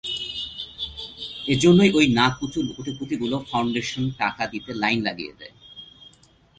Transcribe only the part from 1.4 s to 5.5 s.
এজন্যই ওই নাকউচু কোটিপতিগুলো ফাউন্ডেশনে টাকা দিতে লাইন লাগিয়ে